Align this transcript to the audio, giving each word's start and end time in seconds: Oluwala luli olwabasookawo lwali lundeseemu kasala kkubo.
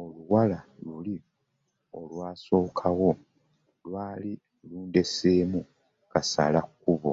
Oluwala 0.00 0.58
luli 0.84 1.16
olwabasookawo 1.98 3.10
lwali 3.88 4.32
lundeseemu 4.68 5.60
kasala 6.12 6.60
kkubo. 6.68 7.12